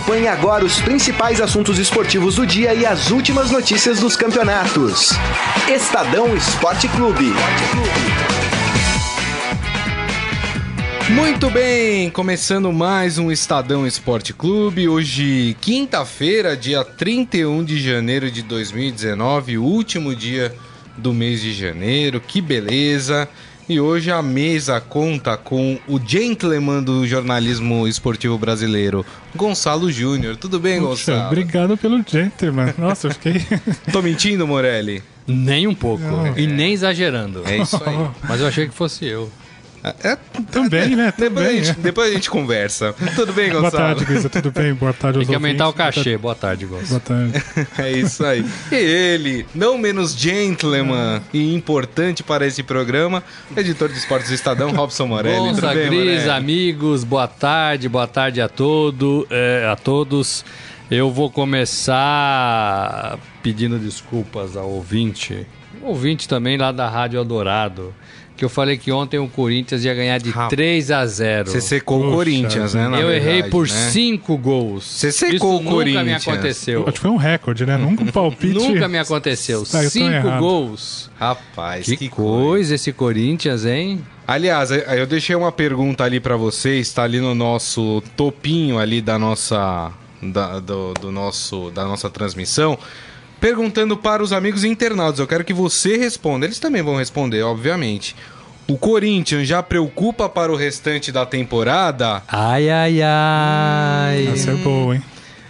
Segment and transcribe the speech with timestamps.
[0.00, 5.10] Acompanhe agora os principais assuntos esportivos do dia e as últimas notícias dos campeonatos.
[5.68, 7.26] Estadão Esporte Clube.
[11.10, 14.88] Muito bem, começando mais um Estadão Esporte Clube.
[14.88, 20.54] Hoje, quinta-feira, dia 31 de janeiro de 2019, último dia
[20.96, 22.22] do mês de janeiro.
[22.26, 23.28] Que beleza!
[23.70, 30.36] E hoje a mesa conta com o gentleman do jornalismo esportivo brasileiro, Gonçalo Júnior.
[30.36, 31.26] Tudo bem, Puxa, Gonçalo?
[31.28, 32.74] Obrigado pelo gentleman.
[32.76, 33.34] Nossa, eu fiquei.
[33.92, 35.04] Tô mentindo, Morelli?
[35.24, 36.02] Nem um pouco.
[36.02, 36.36] Não.
[36.36, 37.44] E nem exagerando.
[37.46, 38.10] É isso aí.
[38.28, 39.30] Mas eu achei que fosse eu.
[39.82, 40.16] É,
[40.50, 41.10] também, né?
[41.10, 41.30] Também.
[41.30, 42.94] Depois, a gente, depois a gente conversa.
[43.16, 43.70] Tudo bem, Gonçalo?
[43.70, 44.28] Boa tarde, Guisa.
[44.28, 44.74] Tudo bem?
[44.74, 46.18] Boa tarde aos Tem que aumentar o cachê.
[46.18, 46.88] Boa tarde, Gonçalo.
[46.88, 47.42] Boa tarde.
[47.78, 48.44] é isso aí.
[48.70, 53.22] E ele, não menos gentleman e importante para esse programa,
[53.56, 55.38] editor de esportes do Estadão, Robson Morelli.
[55.38, 56.30] Gonça, Tudo bem, Cris, Morelli?
[56.30, 57.88] amigos, boa tarde.
[57.88, 60.44] Boa tarde a, todo, é, a todos.
[60.90, 65.46] Eu vou começar pedindo desculpas ao ouvinte.
[65.80, 67.94] Ouvinte também lá da Rádio Eldorado
[68.40, 70.48] que eu falei que ontem o Corinthians ia ganhar de Rapaz.
[70.48, 71.50] 3 a 0.
[71.50, 72.86] Você secou o Corinthians, né?
[72.86, 74.38] eu verdade, errei por 5 né?
[74.42, 74.84] gols.
[74.86, 76.06] Você secou Isso o Corinthians.
[76.06, 76.82] Nunca me aconteceu.
[76.84, 77.76] Acho que foi um recorde, né?
[77.76, 78.54] Nunca um palpite.
[78.54, 79.66] nunca me aconteceu.
[79.66, 81.10] 5 ah, gols.
[81.18, 84.00] Rapaz, que, que coisa, coisa esse Corinthians, hein?
[84.26, 89.18] Aliás, eu deixei uma pergunta ali para vocês, está ali no nosso topinho ali da
[89.18, 92.78] nossa da, do, do nosso da nossa transmissão
[93.40, 95.18] perguntando para os amigos internautas.
[95.18, 96.46] Eu quero que você responda.
[96.46, 98.14] Eles também vão responder, obviamente.
[98.68, 102.22] O Corinthians já preocupa para o restante da temporada?
[102.28, 104.28] Ai, ai, ai.
[104.32, 105.02] Essa é boa, hein?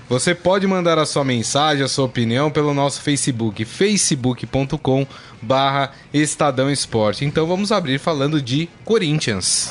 [0.08, 5.06] Você pode mandar a sua mensagem, a sua opinião pelo nosso Facebook, facebook.com
[5.40, 7.24] barra Estadão Esporte.
[7.24, 9.70] Então vamos abrir falando de Corinthians.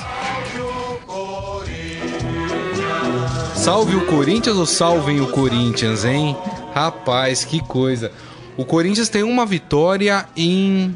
[3.53, 6.37] Salve o Corinthians ou salvem o Corinthians, hein?
[6.73, 8.11] Rapaz, que coisa.
[8.57, 10.95] O Corinthians tem uma vitória em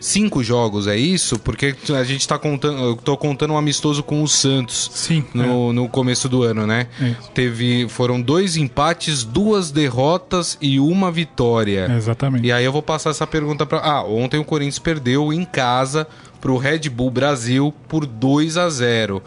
[0.00, 1.38] cinco jogos, é isso?
[1.38, 5.70] Porque a gente tá contando, eu tô contando um amistoso com o Santos Sim, no,
[5.70, 5.72] é.
[5.74, 6.88] no começo do ano, né?
[7.00, 11.86] É Teve, foram dois empates, duas derrotas e uma vitória.
[11.90, 12.46] É exatamente.
[12.46, 16.06] E aí eu vou passar essa pergunta para Ah, ontem o Corinthians perdeu em casa
[16.40, 19.22] pro Red Bull Brasil por 2 a 0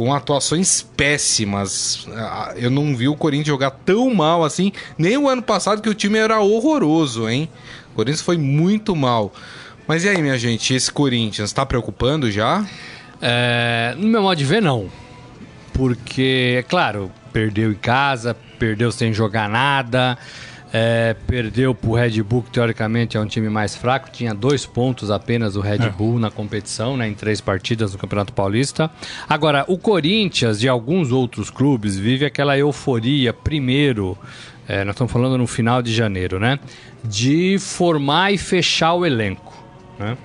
[0.00, 2.08] com atuações péssimas.
[2.16, 5.90] Ah, eu não vi o Corinthians jogar tão mal assim, nem o ano passado que
[5.90, 7.50] o time era horroroso, hein?
[7.92, 9.30] O Corinthians foi muito mal.
[9.86, 12.64] Mas e aí, minha gente, esse Corinthians está preocupando já?
[13.20, 14.88] É, no meu modo de ver, não.
[15.74, 20.16] Porque, é claro, perdeu em casa, perdeu sem jogar nada.
[20.72, 24.64] É, perdeu para o Red Bull, que teoricamente é um time mais fraco, tinha dois
[24.64, 25.88] pontos apenas o Red é.
[25.88, 28.88] Bull na competição, né, em três partidas no Campeonato Paulista.
[29.28, 34.16] Agora, o Corinthians e alguns outros clubes vive aquela euforia, primeiro,
[34.68, 36.60] é, nós estamos falando no final de janeiro, né,
[37.02, 39.52] de formar e fechar o elenco.
[39.98, 40.16] Né?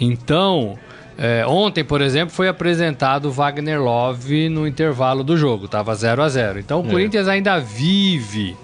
[0.00, 0.76] Então,
[1.16, 6.22] é, ontem, por exemplo, foi apresentado o Wagner Love no intervalo do jogo, estava 0
[6.22, 6.90] a 0 Então, o é.
[6.90, 8.56] Corinthians ainda vive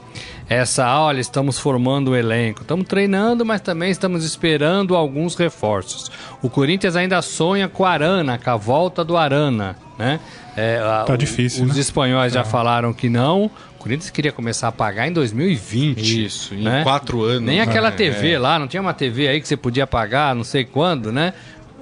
[0.48, 6.10] essa, olha, estamos formando o elenco, estamos treinando, mas também estamos esperando alguns reforços.
[6.40, 10.18] O Corinthians ainda sonha com a Arana, com a volta do Arana, né?
[10.56, 11.64] É, tá difícil.
[11.66, 11.80] Os né?
[11.80, 12.44] espanhóis já é.
[12.44, 13.44] falaram que não.
[13.44, 16.24] O Corinthians queria começar a pagar em 2020.
[16.24, 16.82] Isso, em né?
[16.82, 17.42] quatro anos.
[17.42, 18.38] Nem aquela TV é.
[18.38, 21.34] lá, não tinha uma TV aí que você podia pagar, não sei quando, né?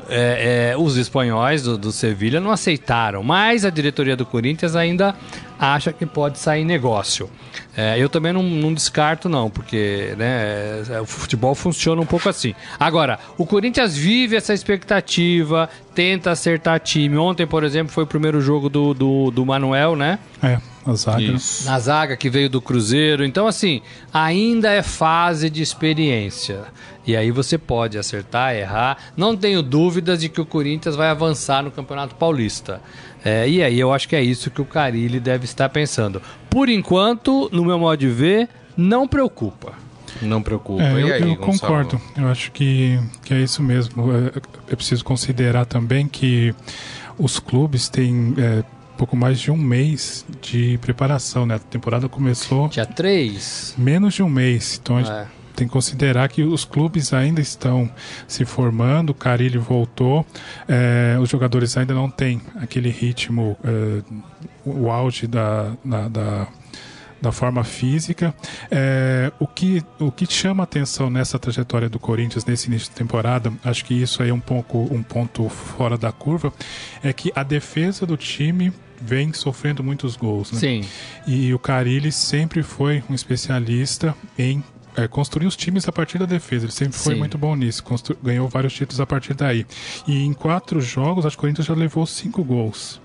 [0.09, 5.15] É, é, os espanhóis do, do Sevilha não aceitaram, mas a diretoria do Corinthians ainda
[5.59, 7.31] acha que pode sair negócio.
[7.77, 12.29] É, eu também não, não, descarto, não, porque né, é, o futebol funciona um pouco
[12.29, 12.55] assim.
[12.79, 17.17] Agora, o Corinthians vive essa expectativa, tenta acertar time.
[17.17, 20.19] Ontem, por exemplo, foi o primeiro jogo do, do, do Manuel, né?
[20.43, 20.59] É.
[20.87, 21.33] Na zaga.
[21.33, 21.39] Né?
[21.65, 23.25] Na zaga que veio do Cruzeiro.
[23.25, 23.83] Então, assim,
[24.13, 26.65] ainda é fase de experiência.
[27.07, 28.97] E aí você pode acertar, errar.
[29.17, 32.81] Não tenho dúvidas de que o Corinthians vai avançar no Campeonato Paulista.
[33.25, 36.23] É, e aí eu acho que é isso que o Carilli deve estar pensando.
[36.49, 39.73] Por enquanto, no meu modo de ver, não preocupa.
[40.23, 40.83] Não preocupa.
[40.83, 42.01] É, eu, aí, eu concordo.
[42.17, 44.13] Eu acho que, que é isso mesmo.
[44.13, 46.55] É, é preciso considerar também que
[47.19, 48.65] os clubes têm é,
[48.97, 51.57] pouco mais de um mês de preparação, né?
[51.57, 52.69] A temporada começou.
[52.69, 53.75] Dia 3?
[53.79, 54.81] Menos de um mês.
[54.83, 55.27] Então a gente é.
[55.55, 57.91] tem que considerar que os clubes ainda estão
[58.27, 60.25] se formando, o Carilli voltou,
[60.67, 64.03] é, os jogadores ainda não têm aquele ritmo, é,
[64.65, 66.49] o auge da, da, da
[67.21, 68.35] da forma física.
[68.71, 73.53] É, o, que, o que chama atenção nessa trajetória do Corinthians nesse início de temporada,
[73.65, 76.53] acho que isso aí é um pouco um ponto fora da curva,
[77.03, 80.53] é que a defesa do time vem sofrendo muitos gols.
[80.53, 80.59] Né?
[80.59, 80.85] Sim.
[81.27, 84.63] E o Carilli sempre foi um especialista em
[84.97, 86.65] é, construir os times a partir da defesa.
[86.65, 87.19] Ele sempre foi Sim.
[87.19, 87.85] muito bom nisso.
[87.85, 88.17] Constru...
[88.23, 89.67] Ganhou vários títulos a partir daí.
[90.07, 93.01] E em quatro jogos, acho que o Corinthians já levou cinco gols.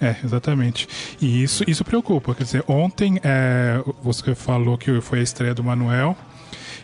[0.00, 0.88] É, exatamente.
[1.20, 2.34] E isso, isso preocupa.
[2.34, 6.16] Quer dizer, ontem é, você falou que foi a estreia do Manuel.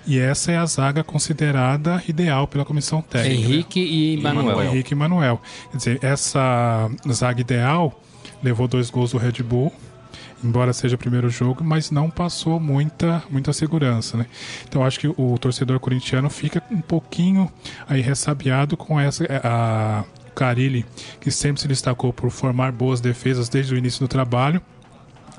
[0.06, 3.42] E essa é a zaga considerada ideal pela comissão técnica.
[3.42, 4.62] Henrique e Manuel.
[4.62, 5.42] Henrique e Manuel.
[5.70, 8.00] Quer dizer, essa zaga ideal
[8.42, 9.72] levou dois gols do Red Bull,
[10.42, 14.26] embora seja o primeiro jogo, mas não passou muita, muita segurança, né?
[14.68, 17.50] Então acho que o torcedor corintiano fica um pouquinho
[17.88, 20.86] aí ressabiado com essa a o Carilli,
[21.20, 24.62] que sempre se destacou por formar boas defesas desde o início do trabalho.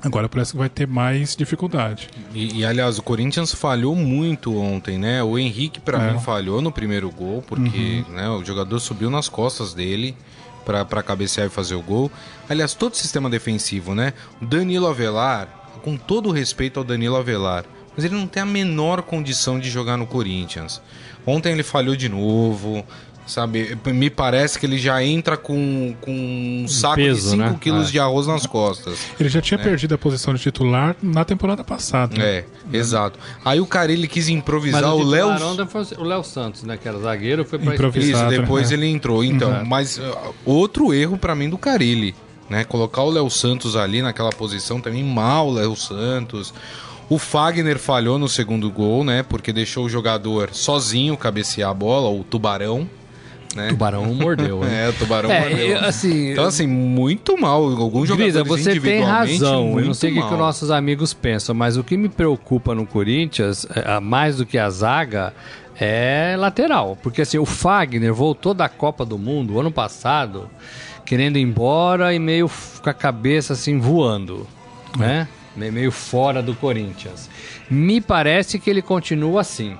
[0.03, 2.09] Agora parece que vai ter mais dificuldade.
[2.33, 5.21] E, e, aliás, o Corinthians falhou muito ontem, né?
[5.23, 6.11] O Henrique, para É.
[6.13, 10.15] mim, falhou no primeiro gol, porque né, o jogador subiu nas costas dele
[10.85, 12.11] para cabecear e fazer o gol.
[12.47, 14.13] Aliás, todo o sistema defensivo, né?
[14.41, 18.45] O Danilo Avelar, com todo o respeito ao Danilo Avelar, mas ele não tem a
[18.45, 20.81] menor condição de jogar no Corinthians.
[21.25, 22.85] Ontem ele falhou de novo.
[23.29, 26.11] Sabe, me parece que ele já entra com, com
[26.63, 27.55] um saco peso, de 5 né?
[27.61, 27.91] quilos É.
[27.91, 28.97] de arroz nas costas.
[29.19, 32.17] Ele já tinha perdido a posição de titular na temporada passada.
[32.17, 32.25] né?
[32.25, 33.19] É, exato.
[33.45, 35.27] Aí o cara ele quis improvisar Mas o Léo.
[35.99, 36.75] o Léo Santos, né?
[36.75, 38.31] Que era zagueiro, foi pra Improvisado.
[38.33, 38.77] Isso, depois né?
[38.77, 39.23] ele entrou.
[39.23, 39.65] Então, Exato.
[39.67, 42.15] mas uh, outro erro pra mim do Carilli,
[42.49, 42.63] né?
[42.63, 46.51] Colocar o Léo Santos ali naquela posição também mal, Léo Santos.
[47.07, 49.23] O Fagner falhou no segundo gol, né?
[49.23, 52.87] Porque deixou o jogador sozinho cabecear a bola, o Tubarão.
[53.55, 53.69] Né?
[53.69, 54.85] Tubarão mordeu, né?
[54.85, 55.67] É, o Tubarão É, mordeu.
[55.69, 57.63] eu, assim, Então, assim, muito mal.
[57.63, 59.79] Alguns jogadores Grisa, você tem razão.
[59.79, 62.85] Eu não sei o que, que nossos amigos pensam, mas o que me preocupa no
[62.85, 65.33] Corinthians, é, mais do que a zaga,
[65.79, 66.97] é lateral.
[67.01, 70.47] Porque assim, o Fagner voltou da Copa do Mundo ano passado,
[71.03, 72.49] querendo ir embora e meio
[72.83, 74.45] com a cabeça assim voando,
[74.97, 75.27] né?
[75.55, 77.27] Me- Meio fora do Corinthians.
[77.69, 79.75] Me parece que ele continua assim.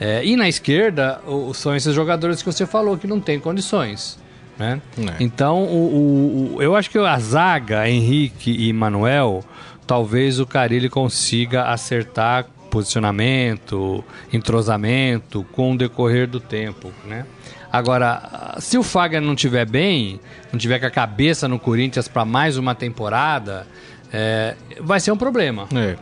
[0.00, 4.18] É, e na esquerda, o- são esses jogadores que você falou que não tem condições.
[4.58, 4.80] Né?
[4.98, 5.14] É.
[5.22, 9.44] Então, o, o- eu acho que a zaga, Henrique e Manuel,
[9.86, 16.92] talvez o Carilli consiga acertar posicionamento, entrosamento com o decorrer do tempo.
[17.06, 17.24] Né?
[17.72, 20.20] Agora, se o Fagner não tiver bem,
[20.52, 23.66] não tiver com a cabeça no Corinthians para mais uma temporada,
[24.12, 25.66] é, vai ser um problema.
[25.74, 25.96] É.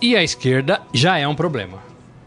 [0.00, 1.78] E a esquerda já é um problema.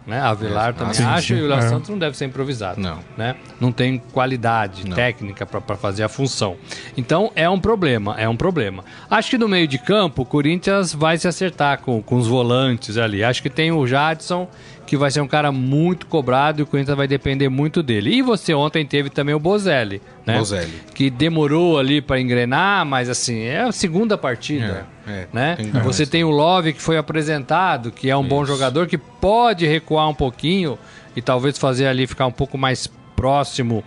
[0.06, 0.20] Né?
[0.20, 1.70] A Avelar também sim, acha sim, e o Léo é.
[1.70, 2.82] Santos não deve ser improvisado.
[2.82, 3.00] Não.
[3.16, 3.36] Né?
[3.60, 4.96] Não tem qualidade Não.
[4.96, 6.58] técnica para fazer a função.
[6.98, 8.84] Então é um problema, é um problema.
[9.10, 12.98] Acho que no meio de campo o Corinthians vai se acertar com, com os volantes
[12.98, 13.24] ali.
[13.24, 14.48] Acho que tem o Jadson,
[14.86, 18.14] que vai ser um cara muito cobrado e o Corinthians vai depender muito dele.
[18.14, 20.38] E você ontem teve também o Bozelli, né?
[20.38, 20.74] Bozelli.
[20.94, 24.86] Que demorou ali para engrenar, mas assim, é a segunda partida.
[25.08, 25.56] É, é, né?
[25.56, 28.52] tem Você tem o Love que foi apresentado, que é um bom Isso.
[28.52, 30.78] jogador que pode recuar um pouquinho
[31.16, 33.84] e talvez fazer ali ficar um pouco mais próximo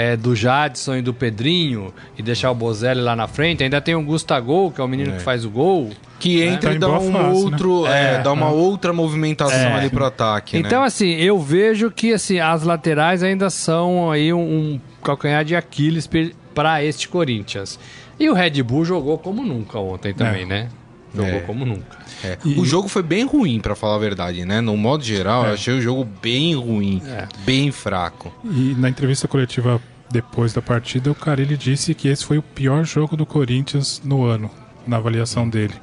[0.00, 3.64] é, do Jadson e do Pedrinho e deixar o Bozelli lá na frente.
[3.64, 5.16] Ainda tem o Gustavo, que é o menino É.
[5.16, 5.90] que faz o gol.
[6.20, 7.28] Que entra Tá e dá um fase, né?
[7.32, 8.18] outro, é, É.
[8.22, 9.74] dá uma outra movimentação É.
[9.74, 10.86] ali pro ataque, Então, né?
[10.86, 16.08] assim, eu vejo que assim, as laterais ainda são aí um, um calcanhar de Aquiles
[16.54, 17.76] para este Corinthians.
[18.20, 20.46] E o Red Bull jogou como nunca ontem também, É.
[20.46, 20.68] né?
[21.14, 21.40] Jogou É.
[21.40, 21.96] como nunca.
[22.22, 22.36] É.
[22.44, 24.60] E- O jogo foi bem ruim, pra falar a verdade, né?
[24.60, 25.54] No modo geral, eu É.
[25.54, 27.26] achei o jogo bem ruim, É.
[27.44, 28.32] bem fraco.
[28.44, 32.84] E na entrevista coletiva depois da partida, o Carilli disse que esse foi o pior
[32.84, 34.50] jogo do Corinthians no ano,
[34.86, 35.74] na avaliação dele.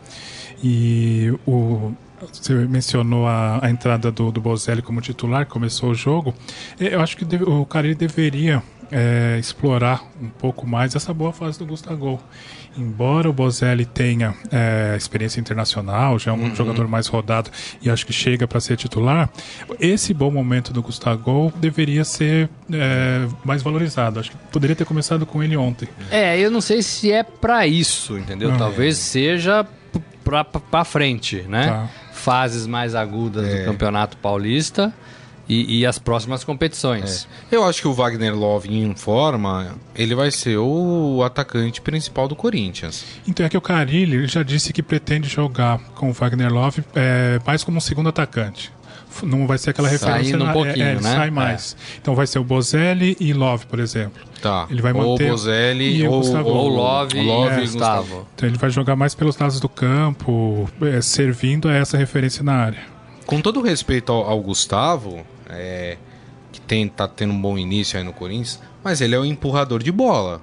[0.63, 1.91] E o,
[2.31, 6.33] você mencionou a, a entrada do, do Bozelli como titular, começou o jogo.
[6.79, 11.57] Eu acho que deve- o Carilli deveria é, explorar um pouco mais essa boa fase
[11.57, 12.19] do Gustavo.
[12.77, 17.49] Embora o Bozelli tenha é, experiência internacional, já é um jogador mais rodado
[17.81, 19.29] e acho que chega para ser titular,
[19.79, 24.19] esse bom momento do Gustavo deveria ser é, mais valorizado.
[24.19, 25.87] Acho que poderia ter começado com ele ontem.
[26.11, 28.49] É, eu não sei se é pra isso, entendeu?
[28.51, 28.57] Não.
[28.57, 31.67] Talvez seja p- pra, pra, pra frente, né?
[31.67, 31.89] Tá.
[32.13, 33.59] Fases mais agudas É.
[33.59, 34.93] do Campeonato Paulista
[35.47, 37.27] e, e as próximas competições.
[37.51, 42.35] Eu acho que o Wagner Love em forma, ele vai ser o atacante principal do
[42.35, 43.05] Corinthians.
[43.27, 47.39] Então é que o Carilli já disse que pretende jogar com o Wagner Love é,
[47.45, 48.73] mais como um segundo atacante.
[49.23, 51.15] Não vai ser aquela Saindo referência um na- pouquinho, é, ele né?
[51.15, 51.77] sai mais.
[52.01, 54.21] Então vai ser o Bozelli e Love, por exemplo.
[54.41, 54.67] Tá.
[54.69, 56.49] Ele vai manter- Ou o Bozelli e o ou, Gustavo.
[56.49, 58.01] Ou Love, o Love e e Gustavo.
[58.01, 58.27] Gustavo.
[58.35, 62.55] Então ele vai jogar mais pelos lados do campo, é, servindo a essa referência na
[62.55, 62.79] área.
[63.25, 65.97] Com todo respeito ao, ao Gustavo, é,
[66.51, 69.81] que tem, tá tendo um bom início aí no Corinthians, mas ele é o empurrador
[69.83, 70.41] de bola.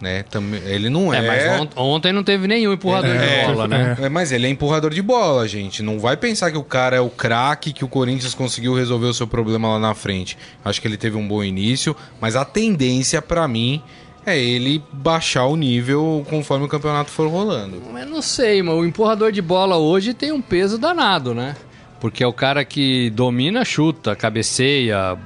[0.00, 0.24] né?
[0.24, 1.46] Também, ele não é.
[1.46, 3.96] É, ont- ontem não teve nenhum empurrador É, de bola, né?
[4.00, 5.80] É, mas ele é empurrador de bola, gente.
[5.82, 9.14] Não vai pensar que o cara é o craque, que o Corinthians conseguiu resolver o
[9.14, 10.36] seu problema lá na frente.
[10.64, 13.80] Acho que ele teve um bom início, mas a tendência pra mim
[14.26, 17.80] é ele baixar o nível conforme o campeonato for rolando.
[17.92, 21.54] Mas não sei, mas o empurrador de bola hoje tem um peso danado, né?
[22.02, 25.16] Porque é o cara que domina, chuta, cabeceia,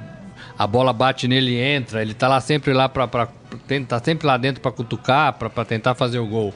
[0.55, 2.87] a bola bate nele e entra, ele tá lá sempre lá
[3.67, 6.53] tem- tá sempre lá dentro pra cutucar, pra, pra tentar fazer o gol.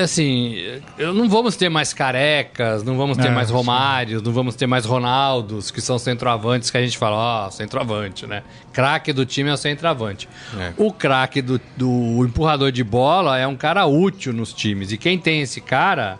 [0.00, 0.56] Assim,
[0.98, 3.50] não vamos ter mais carecas, não vamos ter É, mais.
[3.50, 7.16] Romários, não vamos ter mais Ronaldos, que são centroavantes que a gente fala,
[7.46, 8.42] ó, centroavante, né?
[8.74, 10.28] Craque do time é o centroavante.
[10.58, 10.72] É.
[10.76, 14.92] O craque do, do empurrador de bola é um cara útil nos times.
[14.92, 16.18] E quem tem esse cara,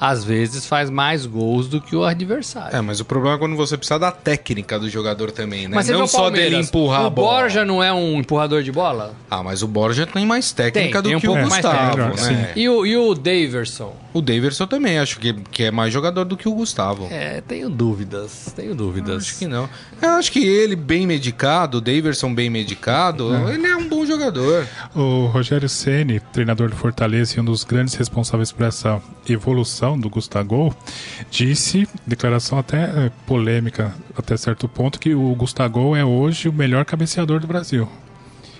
[0.00, 2.76] às vezes faz mais gols do que o adversário.
[2.76, 5.74] É, mas o problema é quando você precisa da técnica do jogador também, né?
[5.74, 7.40] Mas não o só dele empurrar o a bola.
[7.40, 9.14] Borja não é um empurrador de bola?
[9.30, 11.62] Ah, mas o Borja tem mais técnica Tem, do tem um que o pouco mais
[11.62, 12.52] Gustavo, técnica, né?
[12.56, 13.94] E o, e o Daverson?
[14.12, 17.06] O Daverson também, acho que, que é mais jogador do que o Gustavo.
[17.10, 19.24] É, tenho dúvidas, tenho dúvidas.
[19.24, 19.68] Acho que não.
[20.00, 24.66] Eu acho que ele bem medicado, o Daverson bem medicado, ele é um bom jogador.
[24.94, 30.08] O Rogério Ceni, treinador do Fortaleza e um dos grandes responsáveis por essa evolução do
[30.08, 30.74] Gustavo,
[31.30, 36.84] disse, declaração até eh, polêmica até certo ponto, que o Gustavo é hoje o melhor
[36.86, 37.86] cabeceador do Brasil.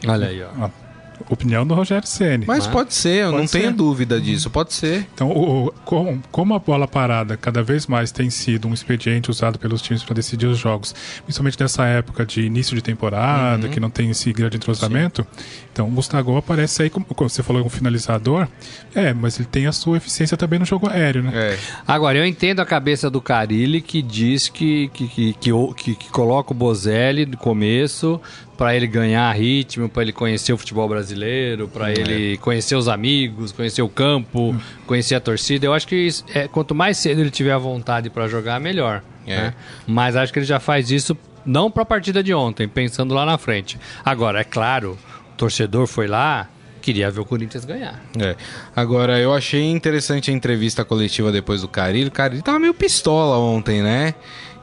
[0.07, 0.86] Olha aí, ó.
[1.29, 2.45] Opinião do Rogério Ceni.
[2.47, 3.73] Mas Mas- pode ser, eu Pode não tenho ser.
[3.73, 5.07] dúvida disso, pode ser.
[5.15, 9.31] Então, o, o- com- como a bola parada cada vez mais tem sido um expediente
[9.31, 10.95] usado pelos times para decidir os jogos,
[11.25, 15.27] principalmente nessa época de início de temporada, que não tem esse grande entrosamento,
[15.73, 18.47] então o Gustavo aparece aí, como, como você falou, um finalizador,
[18.95, 21.33] é, mas ele tem a sua eficiência também no jogo aéreo, né?
[21.35, 21.59] É.
[21.87, 26.11] Agora, eu entendo a cabeça do Carilli que diz que, que, que, que, que- que
[26.11, 28.21] coloca o Bozelli no começo
[28.57, 33.53] para ele ganhar ritmo, para ele conhecer o futebol brasileiro, para ele conhecer os amigos,
[33.53, 35.67] conhecer o campo, conhecer a torcida.
[35.67, 39.03] Eu acho que é, quanto mais cedo ele tiver a vontade para jogar, melhor.
[39.27, 39.37] É.
[39.37, 39.55] né?
[39.87, 43.27] Mas acho que ele já faz isso não para a partida de ontem, pensando lá
[43.27, 43.79] na frente.
[44.05, 44.99] Agora, é claro,
[45.33, 46.49] o torcedor foi lá,
[46.81, 48.01] queria ver o Corinthians ganhar.
[48.19, 48.37] É.
[48.75, 52.09] Agora, eu achei interessante a entrevista coletiva depois do Carilho.
[52.09, 54.15] O Carilho tava meio pistola ontem, né?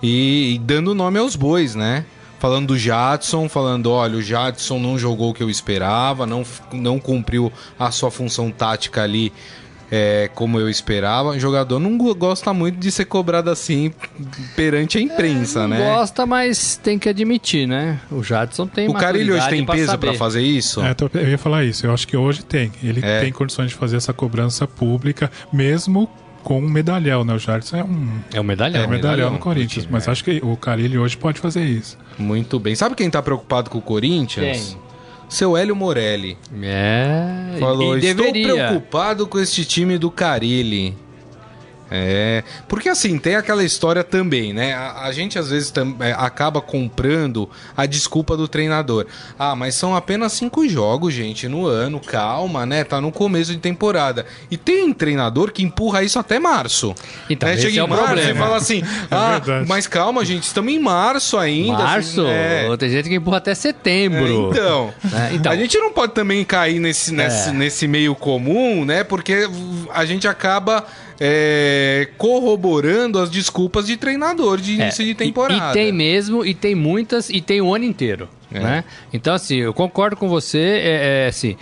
[0.01, 2.05] E, e dando nome aos bois, né?
[2.43, 6.99] Falando do Jadson, falando, olha, o Jadson não jogou o que eu esperava, não, não
[6.99, 9.31] cumpriu a sua função tática ali
[9.89, 11.29] é, como eu esperava.
[11.29, 13.93] O jogador não go- gosta muito de ser cobrado assim
[14.57, 15.77] perante a imprensa, Não né?
[15.95, 18.01] gosta, mas tem que admitir, né?
[18.11, 20.81] O Jadson tem O Carilho hoje tem pra peso pra fazer isso?
[20.81, 22.73] É, eu ia falar isso, eu acho que hoje tem.
[22.83, 23.21] Ele É.
[23.21, 26.09] tem condições de fazer essa cobrança pública, mesmo
[26.43, 27.33] com um medalhão, né?
[27.33, 28.81] O Jardson é um, É o medalhão.
[28.83, 30.11] é um medalhão medalhão no Corinthians, mas é.
[30.11, 31.97] acho que o Carilli hoje pode fazer isso.
[32.17, 32.75] Muito bem.
[32.75, 34.69] Sabe quem tá preocupado com o Corinthians?
[34.69, 34.83] Quem?
[35.29, 36.37] Seu Hélio Morelli.
[36.61, 38.67] É, Falou, e estou deveria.
[38.67, 40.95] preocupado com este time do Carilli.
[41.91, 44.73] É, porque assim, tem aquela história também, né?
[44.73, 49.05] A, a gente às vezes é, acaba comprando a desculpa do treinador.
[49.37, 52.83] Ah, mas são apenas cinco jogos, gente, no ano, calma, né?
[52.83, 54.25] Tá no começo de temporada.
[54.49, 56.95] E tem treinador que empurra isso até março.
[57.29, 57.57] Então, né?
[57.57, 58.39] Chega é em março e problema.
[58.39, 59.67] fala assim: ah, verdade.
[59.67, 61.77] mas calma, gente, estamos em março ainda.
[61.83, 62.77] Março, assim, é.
[62.77, 64.49] tem gente que empurra até setembro.
[64.51, 65.51] Então, É, então.
[65.51, 67.53] a gente não pode também cair nesse, nesse, É.
[67.53, 69.03] nesse meio comum, né?
[69.03, 69.47] Porque
[69.93, 70.85] a gente acaba
[71.25, 75.71] é, corroborando as desculpas de treinador de É, início e- de temporada.
[75.71, 78.27] E, tem mesmo, e tem muitas, e tem o ano inteiro.
[78.51, 78.59] É.
[78.59, 78.83] Né?
[79.13, 81.55] Então, assim, eu concordo com você, é, é, assim,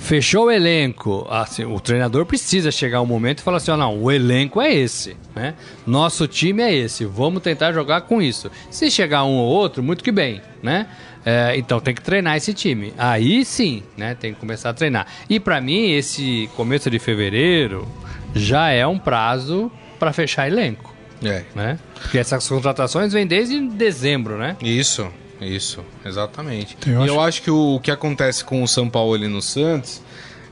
[0.00, 4.02] fechou o elenco, assim, o treinador precisa chegar um momento e falar assim, ó, não,
[4.02, 5.54] o elenco é esse, né?
[5.86, 8.50] Nosso time é esse, vamos tentar jogar com isso.
[8.68, 10.88] Se chegar um ou outro, muito que bem, né?
[11.24, 12.92] É, então tem que treinar esse time.
[12.98, 14.14] Aí sim, né?
[14.18, 15.06] Tem que começar a treinar.
[15.30, 17.88] E pra mim, esse começo de fevereiro
[18.34, 21.44] já é um prazo pra fechar elenco É.
[21.54, 21.78] né?
[22.02, 24.56] Porque essas contratações vêm desde dezembro, né?
[24.60, 25.06] Isso,
[25.40, 26.76] isso, exatamente.
[26.86, 29.28] Eu e acho- eu acho que o, o que acontece com o São Paulo ali
[29.28, 30.02] no Santos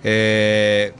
[0.04, 0.92] é.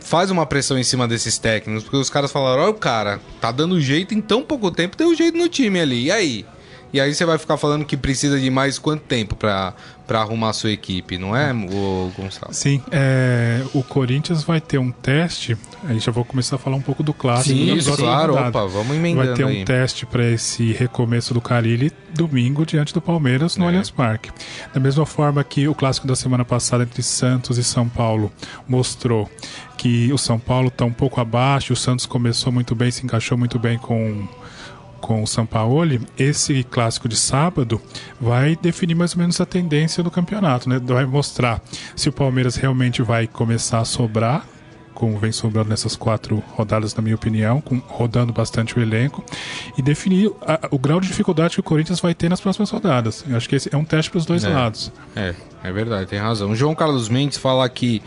[0.00, 3.50] Faz uma pressão em cima desses técnicos, porque os caras falaram: olha, o cara tá
[3.50, 6.04] dando jeito em tão pouco tempo, deu jeito no time ali.
[6.04, 6.46] E aí?
[6.94, 9.74] E aí você vai ficar falando que precisa de mais quanto tempo pra
[10.10, 12.54] arrumar a sua equipe, não é, o Gonçalo?
[12.54, 15.56] Sim, é, o Corinthians vai ter um teste.
[15.88, 17.58] Aí já vou começar a falar um pouco do clássico.
[17.58, 18.34] Sim, isso, claro.
[18.36, 19.64] Opa, vamos emendando Vai ter um aí.
[19.64, 23.66] teste para esse recomeço do Carilli domingo diante do Palmeiras no É.
[23.66, 24.30] Allianz Parque.
[24.72, 28.30] Da mesma forma que o clássico da semana passada entre Santos e São Paulo
[28.68, 29.28] mostrou
[29.76, 33.36] que o São Paulo está um pouco abaixo, o Santos começou muito bem, se encaixou
[33.36, 34.28] muito bem com
[35.04, 37.78] com o Sampaoli, esse clássico de sábado
[38.18, 40.80] vai definir mais ou menos a tendência do campeonato, né?
[40.82, 41.62] Vai mostrar
[41.94, 44.46] se o Palmeiras realmente vai começar a sobrar
[44.94, 49.24] como vem sobrando nessas quatro rodadas, na minha opinião, com, rodando bastante o elenco,
[49.76, 53.24] e definir a, o grau de dificuldade que o Corinthians vai ter nas próximas rodadas.
[53.28, 54.92] Eu acho que esse é um teste para os dois é, lados.
[55.16, 55.34] É,
[55.64, 56.52] é verdade, tem razão.
[56.52, 58.00] O João Carlos Mendes fala aqui.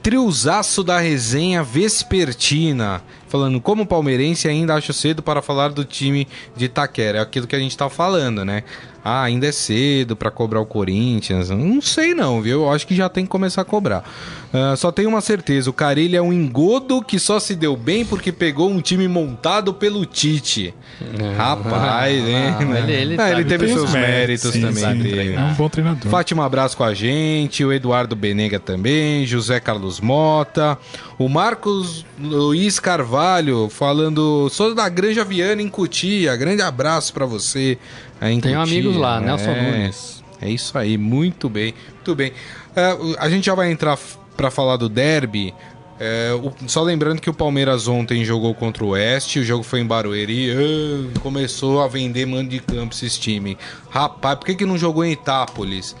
[0.00, 3.02] Triozaço da resenha vespertina.
[3.28, 7.18] Falando, como palmeirense, ainda acho cedo para falar do time de Itaquera.
[7.18, 8.64] É aquilo que a gente tá falando, né?
[9.04, 11.50] Ah, ainda é cedo para cobrar o Corinthians.
[11.50, 12.62] Não sei não, viu?
[12.62, 14.04] Eu acho que já tem que começar a cobrar.
[14.52, 18.04] Uh, só tenho uma certeza, o Carilli é um engodo que só se deu bem
[18.04, 20.74] porque pegou um time montado pelo Tite.
[21.00, 21.36] É.
[21.36, 22.56] Rapaz, hein?
[22.76, 25.02] ele, ele, ah, ele teve seus méritos sim, também.
[25.02, 26.10] Sim, é um bom treinador.
[26.10, 30.78] Fátima abraço com a gente, o Eduardo Benega também, José Carlos Mota,
[31.18, 37.76] o Marcos Luiz Carvalho falando, sou da Granja Viana em Cutia, grande abraço para você.
[38.20, 40.24] Tem Cutia, amigos lá, é, Nelson Nunes.
[40.40, 42.30] É isso aí, muito bem, muito bem.
[42.30, 43.98] Uh, a gente já vai entrar
[44.36, 45.52] para falar do derby,
[46.00, 49.80] é, o, só lembrando que o Palmeiras ontem jogou contra o Oeste, o jogo foi
[49.80, 53.56] em Barueri, uh, começou a vender mando de campo esses times.
[53.90, 55.96] Rapaz, por que, que não jogou em Itápolis?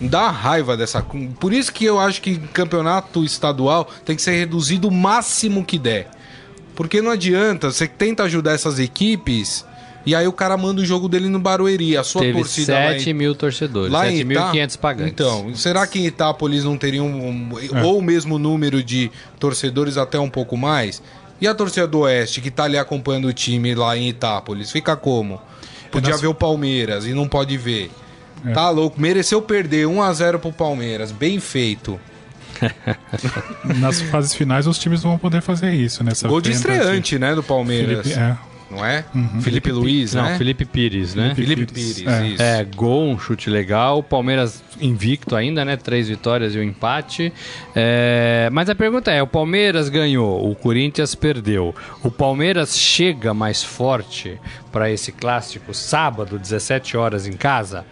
[0.00, 1.02] Dá raiva dessa.
[1.38, 5.78] Por isso que eu acho que campeonato estadual tem que ser reduzido o máximo que
[5.78, 6.08] der.
[6.74, 9.66] Porque não adianta, você tenta ajudar essas equipes
[10.04, 11.96] e aí o cara manda o jogo dele no Barueri.
[11.96, 15.12] A sua Teve torcida 7 mil torcedores, 7.500 pagantes.
[15.12, 17.82] Então, será que em Itápolis não teriam um, é.
[17.82, 21.02] ou o mesmo número de torcedores até um pouco mais?
[21.40, 24.96] E a torcida do Oeste, que tá ali acompanhando o time lá em Itápolis, fica
[24.96, 25.40] como?
[25.90, 27.90] Podia é ver o Palmeiras e não pode ver.
[28.44, 28.52] É.
[28.52, 31.98] Tá louco, mereceu perder 1 a 0 pro Palmeiras, bem feito.
[33.80, 36.12] Nas fases finais os times vão poder fazer isso, né?
[36.24, 38.02] Gol de estreante, né, do Palmeiras.
[38.06, 38.36] Felipe, é
[38.70, 39.04] não é?
[39.12, 39.28] Uhum.
[39.28, 40.22] Felipe, Felipe Luiz, né?
[40.22, 41.34] Não, Felipe Pires, né?
[41.34, 42.26] Felipe, Pires, é.
[42.28, 42.42] isso.
[42.42, 44.02] É, gol, um chute legal.
[44.02, 45.76] Palmeiras invicto ainda, né?
[45.76, 47.32] Três vitórias e um empate.
[47.74, 48.48] É...
[48.52, 51.74] Mas a pergunta é: o Palmeiras ganhou, o Corinthians perdeu.
[52.02, 54.38] O Palmeiras chega mais forte
[54.70, 57.84] para esse clássico sábado, 17 horas em casa?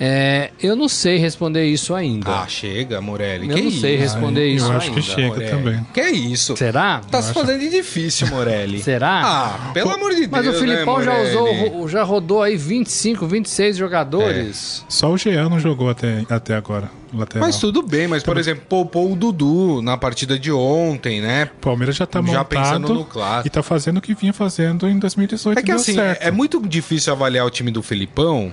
[0.00, 2.30] É, eu não sei responder isso ainda.
[2.42, 3.48] Ah, chega, Morelli.
[3.48, 4.02] Eu que não sei isso?
[4.02, 4.78] responder ah, isso eu ainda.
[4.78, 5.50] acho que chega Morelli.
[5.50, 5.86] também.
[5.92, 6.56] Que isso?
[6.56, 7.00] Será?
[7.10, 8.80] Tá eu se fazendo de difícil, Morelli.
[8.80, 9.20] Será?
[9.24, 10.30] Ah, pelo amor de Deus.
[10.30, 14.84] Mas o Filipão né, já usou, já rodou aí 25, 26 jogadores.
[14.86, 14.90] É.
[14.90, 16.90] Só o Jean não jogou até, até agora.
[17.12, 17.46] Lateral.
[17.46, 21.48] Mas tudo bem, mas por exemplo, poupou o Dudu na partida de ontem, né?
[21.60, 23.46] Palmeiras já tá já pensando no clássico.
[23.46, 26.22] e tá fazendo o que vinha fazendo em 2018 É que assim, certo.
[26.22, 28.52] é muito difícil avaliar o time do Filipão,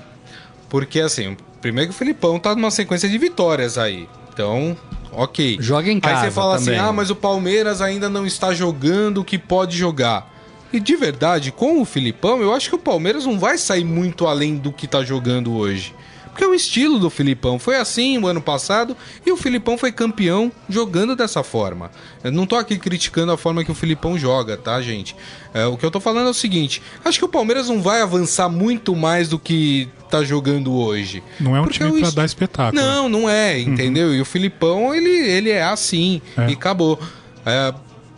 [0.70, 4.08] porque assim, Primeiro que o Filipão tá numa sequência de vitórias aí.
[4.32, 4.78] Então,
[5.12, 5.58] ok.
[5.60, 6.22] Joga em casa.
[6.22, 6.76] Aí você fala também.
[6.76, 10.32] assim: ah, mas o Palmeiras ainda não está jogando o que pode jogar.
[10.72, 14.28] E de verdade, com o Filipão, eu acho que o Palmeiras não vai sair muito
[14.28, 15.96] além do que está jogando hoje.
[16.36, 17.58] Porque é o estilo do Filipão.
[17.58, 21.90] Foi assim o ano passado e o Filipão foi campeão jogando dessa forma.
[22.22, 25.16] Eu não tô aqui criticando a forma que o Filipão joga, tá, gente?
[25.54, 28.02] É, o que eu tô falando é o seguinte: acho que o Palmeiras não vai
[28.02, 31.24] avançar muito mais do que tá jogando hoje.
[31.40, 32.16] Não é um time pra est...
[32.16, 32.82] dar espetáculo.
[32.82, 33.72] Não, não é, uhum.
[33.72, 34.08] entendeu?
[34.10, 34.16] Uhum.
[34.16, 36.50] E o Filipão, ele, ele é assim é.
[36.50, 37.00] e acabou.
[37.46, 37.74] É,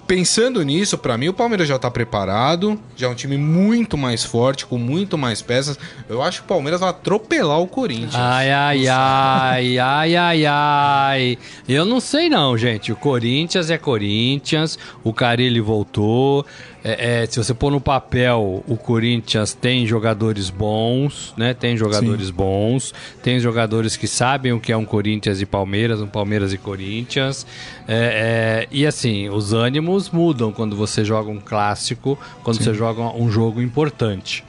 [0.07, 4.23] pensando nisso, para mim o Palmeiras já está preparado, já é um time muito mais
[4.23, 5.77] forte, com muito mais peças.
[6.07, 8.15] Eu acho que o Palmeiras vai atropelar o Corinthians.
[8.15, 11.37] Ai, ai, ai, ai, ai, ai.
[11.67, 12.91] Eu não sei não, gente.
[12.91, 16.45] O Corinthians é Corinthians, o Carilli voltou.
[16.87, 21.53] É, é, se você pôr no papel, o Corinthians tem jogadores bons, né?
[21.53, 22.33] Tem jogadores Sim.
[22.33, 26.57] bons, tem jogadores que sabem o que é um Corinthians e Palmeiras, um Palmeiras e
[26.57, 27.45] Corinthians.
[27.89, 32.63] É, é e assim, os ânimos mudam quando você joga um clássico, quando Sim.
[32.63, 34.45] você joga um jogo importante.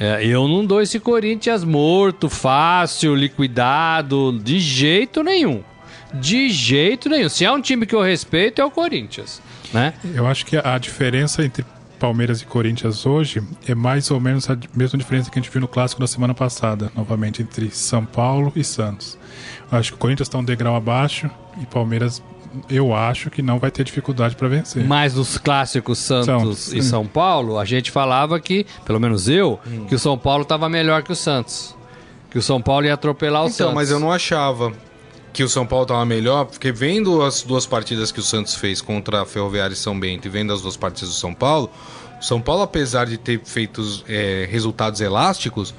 [0.00, 5.62] É, eu não dou esse Corinthians morto, fácil, liquidado, de jeito nenhum.
[6.14, 7.28] De jeito nenhum.
[7.28, 9.42] Se é um time que eu respeito, é o Corinthians.
[9.72, 9.94] Né?
[10.14, 11.64] Eu acho que a diferença entre
[12.02, 15.60] Palmeiras e Corinthians hoje é mais ou menos a mesma diferença que a gente viu
[15.60, 19.16] no clássico da semana passada, novamente entre São Paulo e Santos.
[19.70, 22.20] Eu acho que o Corinthians está um degrau abaixo e Palmeiras
[22.68, 24.84] eu acho que não vai ter dificuldade para vencer.
[24.84, 29.86] Mas nos clássicos Santos e São Paulo, a gente falava que, pelo menos eu, hum.
[29.86, 31.76] que o São Paulo estava melhor que o Santos.
[32.32, 33.70] Que o São Paulo ia atropelar o então, Santos.
[33.70, 34.72] Então, mas eu não achava
[35.32, 38.80] que o São Paulo estava melhor, porque vendo as duas partidas que o Santos fez
[38.80, 41.70] contra a Ferroviária e São Bento e vendo as duas partidas do São Paulo,
[42.20, 45.74] o São Paulo, apesar de ter feito é, resultados elásticos,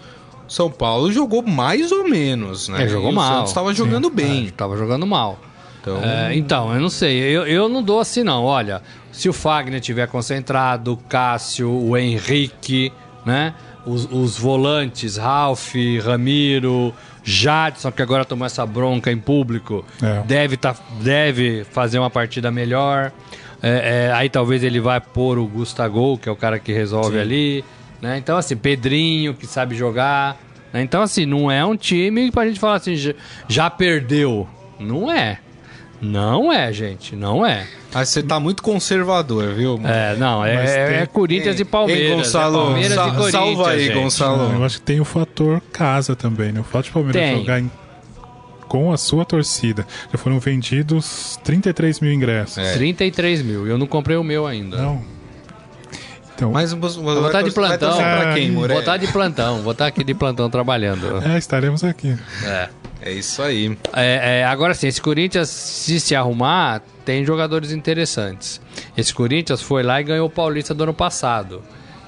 [0.48, 2.84] São Paulo jogou mais ou menos, né?
[2.84, 3.32] É, jogou e mal.
[3.32, 4.16] O Santos estava jogando Sim.
[4.16, 4.46] bem.
[4.46, 5.40] Estava é, jogando mal.
[5.82, 6.02] Então...
[6.02, 7.20] É, então, eu não sei.
[7.20, 8.44] Eu, eu não dou assim, não.
[8.44, 12.92] Olha, se o Fagner tiver concentrado, o Cássio, o Henrique,
[13.26, 13.54] né?
[13.86, 20.22] os, os volantes, Ralph, Ramiro, Jadson, que agora tomou essa bronca em público, É.
[20.26, 23.12] deve, tá, deve fazer uma partida melhor.
[23.62, 27.18] É, é, aí talvez ele vai pôr o Gustavo, que é o cara que resolve
[27.18, 27.64] ali.
[28.02, 28.18] Né?
[28.18, 30.38] Então, assim, Pedrinho, que sabe jogar.
[30.74, 30.82] né?
[30.82, 32.96] Então, assim, não é um time pra gente falar assim,
[33.48, 34.46] já perdeu.
[34.78, 35.40] Não é.
[36.04, 37.16] Não é, gente.
[37.16, 37.66] Não é.
[37.94, 39.80] Aí você tá muito conservador, viu?
[39.84, 42.04] É, não, Mas é, tem- é Corinthians Ei, e Palmeiras.
[42.10, 43.94] ei, Gonçalo, é Palmeiras sa- e Corinthians, salva aí, gente.
[43.96, 44.54] Gonçalo.
[44.54, 46.60] Eu acho que tem o fator casa também, né?
[46.60, 47.38] O fato de Palmeiras Tem.
[47.38, 47.72] jogar em-
[48.68, 49.86] com a sua torcida.
[50.12, 52.58] Já foram vendidos 33 mil ingressos.
[52.58, 52.74] É.
[52.74, 53.68] 33 mil.
[53.68, 54.78] Eu não comprei o meu ainda.
[54.78, 55.02] Não.
[56.36, 57.98] Então, Mas você Vou botar de vai plantão.
[57.98, 58.74] pra quem, É, Morelli?
[58.74, 59.62] Vou estar de plantão.
[59.62, 61.22] Vou estar aqui de plantão trabalhando.
[61.26, 62.18] é, estaremos aqui.
[62.44, 62.70] É.
[63.06, 63.78] É isso aí.
[63.92, 68.62] É, é, agora sim, esse Corinthians, se se arrumar, tem jogadores interessantes.
[68.96, 71.62] Esse Corinthians foi lá e ganhou o Paulista do ano passado.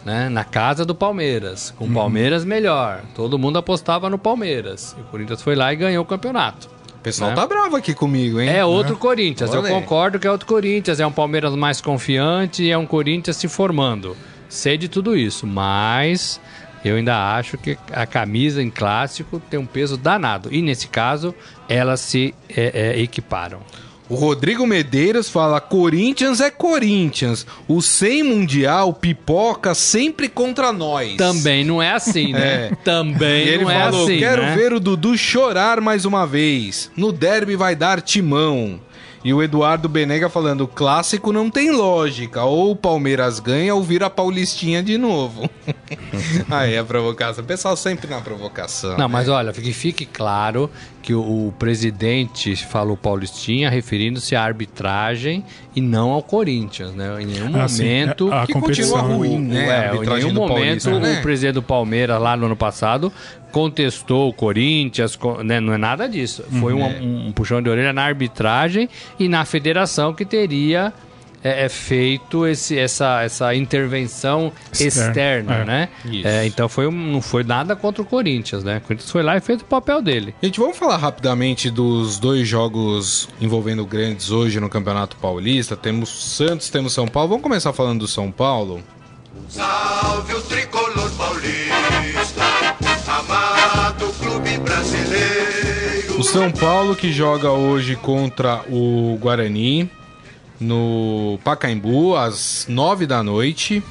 [0.05, 0.29] Né?
[0.29, 1.73] Na casa do Palmeiras.
[1.77, 3.01] Com o Palmeiras melhor.
[3.13, 4.95] Todo mundo apostava no Palmeiras.
[4.97, 6.69] E o Corinthians foi lá e ganhou o campeonato.
[7.05, 7.35] O pessoal Né?
[7.35, 8.49] tá bravo aqui comigo, hein?
[8.49, 12.71] É outro Corinthians, eu concordo que é outro Corinthians, é um Palmeiras mais confiante e
[12.71, 14.17] é um Corinthians se formando.
[14.49, 16.41] Sei de tudo isso, mas
[16.83, 20.49] eu ainda acho que a camisa em clássico tem um peso danado.
[20.51, 21.35] E nesse caso,
[21.69, 23.59] elas se é, é, equiparam.
[24.07, 27.45] O Rodrigo Medeiros fala: Corinthians é Corinthians.
[27.67, 31.15] O 100 Mundial pipoca sempre contra nós.
[31.15, 32.45] Também não é assim, né?
[32.55, 32.75] É.
[32.83, 34.19] Também ele não é falou: assim.
[34.19, 34.55] quero né?
[34.55, 36.91] ver o Dudu chorar mais uma vez.
[36.95, 38.79] No derby vai dar timão.
[39.25, 42.43] E o Eduardo Benega falando: clássico não tem lógica.
[42.43, 45.49] Ou o Palmeiras ganha ou vira Paulistinha de novo.
[46.47, 47.43] Aí a provocação.
[47.43, 48.95] O pessoal sempre na provocação.
[48.99, 50.69] Não, mas olha, que fique claro
[51.01, 55.43] que o, o presidente falou Paulistinha referindo-se à arbitragem
[55.75, 57.19] e não ao Corinthians, né?
[57.19, 59.69] Em nenhum Ah, sim, momento a que competição continua ruim, né?
[59.69, 61.19] a É, em nenhum momento Paulista, né?
[61.19, 63.11] o presidente do Palmeiras lá no ano passado
[63.55, 65.61] contestou o Corinthians, co- né?
[65.61, 66.43] não é nada disso.
[66.59, 66.83] Foi Uhum.
[66.85, 70.91] um, um puxão de orelha na arbitragem e na federação que teria
[71.41, 75.63] é, é, feito esse, essa, essa intervenção Externa, externa, é.
[75.65, 75.89] né?
[76.25, 78.77] É, então foi um- não foi nada contra o Corinthians, né?
[78.77, 80.35] O Corinthians foi lá e fez o papel dele.
[80.43, 85.77] Gente, vamos falar rapidamente dos dois jogos envolvendo grandes hoje no Campeonato Paulista.
[85.77, 87.29] Temos Santos, temos São Paulo.
[87.29, 88.81] Vamos começar falando do São Paulo.
[89.47, 91.64] Salve o tricolor paulista,
[96.17, 99.89] O São Paulo que joga hoje contra o Guarani
[100.59, 103.83] no Pacaembu às nove da noite.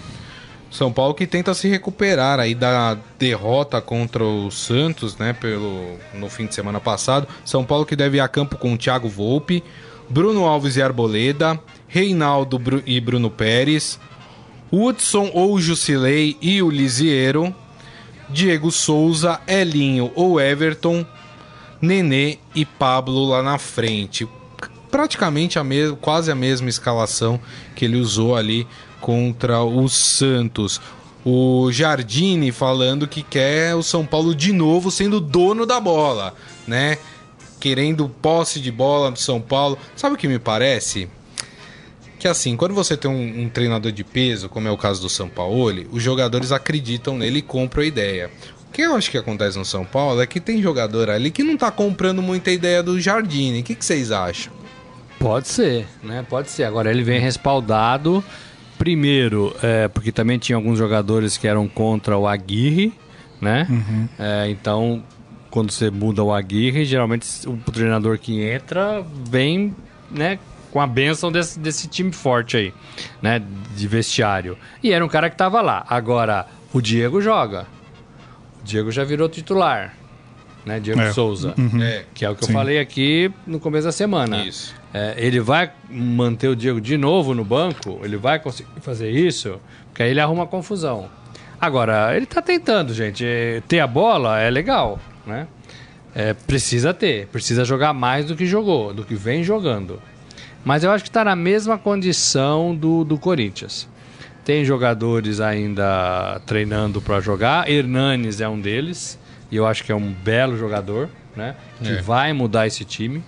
[0.70, 6.30] São Paulo que tenta se recuperar aí da derrota contra o Santos, né, pelo no
[6.30, 7.28] fim de semana passado.
[7.44, 9.62] São Paulo que deve ir a campo com o Thiago Volpe,
[10.08, 14.00] Bruno Alves e Arboleda, Reinaldo e Bruno Pérez,
[14.72, 17.54] Hudson ou Jusilei e o Lisiero,
[18.30, 21.06] Diego Souza, Elinho ou Everton,
[21.80, 24.28] Nenê e Pablo lá na frente.
[24.90, 27.40] Praticamente a mes quase a mesma escalação
[27.74, 28.66] que ele usou ali
[29.00, 30.80] contra o Santos.
[31.24, 36.34] O Jardine falando que quer o São Paulo de novo sendo dono da bola,
[36.66, 36.98] né?
[37.58, 39.78] Querendo posse de bola do São Paulo.
[39.96, 41.08] Sabe o que me parece?
[42.24, 45.10] que assim, quando você tem um, um treinador de peso, como é o caso do
[45.10, 48.30] Sampaoli, os jogadores acreditam nele e compram a ideia.
[48.74, 51.44] O que eu acho que acontece no São Paulo é que tem jogador ali que
[51.44, 53.60] não tá comprando muita ideia do Jardine.
[53.60, 54.52] O que, que vocês acham?
[55.16, 56.26] Pode ser, né?
[56.28, 56.64] Pode ser.
[56.64, 58.22] Agora ele vem respaldado.
[58.76, 62.92] Primeiro, é, porque também tinha alguns jogadores que eram contra o Aguirre,
[63.40, 63.64] né?
[64.18, 65.04] É, então,
[65.52, 69.72] quando você muda o Aguirre, geralmente o treinador que entra vem,
[70.10, 70.37] né?
[70.72, 72.74] Com a benção desse, desse time forte aí,
[73.22, 73.40] né?
[73.76, 74.58] De vestiário.
[74.82, 75.87] E era um cara que tava lá.
[75.88, 77.72] Agora, o Diego joga.
[78.64, 79.94] Diego já virou titular,
[80.64, 80.81] né?
[80.81, 81.12] Diego É.
[81.12, 81.55] Souza.
[81.83, 82.53] É, Que é o que Sim.
[82.53, 84.44] eu falei aqui no começo da semana.
[84.44, 84.74] Isso.
[84.92, 88.00] É, ele vai manter o Diego de novo no banco?
[88.03, 89.61] Ele vai conseguir fazer isso?
[89.88, 91.09] Porque aí ele arruma confusão.
[91.61, 93.24] Agora, ele tá tentando, gente.
[93.68, 95.46] Ter a bola é legal, né?
[96.14, 97.27] É, precisa ter.
[97.29, 100.00] Precisa jogar mais do que jogou, do que vem jogando.
[100.64, 103.88] Mas eu acho que tá na mesma condição do, do Corinthians.
[104.44, 107.68] Tem jogadores ainda treinando para jogar.
[107.70, 109.18] Hernanes é um deles.
[109.50, 111.54] E eu acho que é um belo jogador, né?
[111.83, 112.02] Que É.
[112.02, 113.22] vai mudar esse time.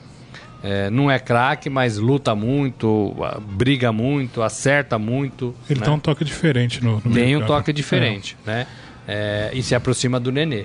[0.63, 5.55] É, não é craque, mas luta muito, briga muito, acerta muito.
[5.71, 5.87] Ele né?
[5.87, 8.67] dá um toque diferente no, no Tem um toque diferente, né?
[9.07, 10.65] É, e se aproxima do Nenê